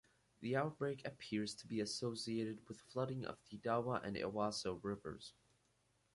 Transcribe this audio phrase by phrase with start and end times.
[0.39, 5.33] The outbreak appears to be associated with flooding of the Dawa and Ewaso rivers.